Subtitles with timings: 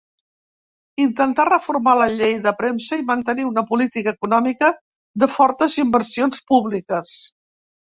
[1.03, 4.75] Intentà reformar la llei de premsa i mantenir una política econòmica
[5.27, 7.19] de fortes inversions públiques.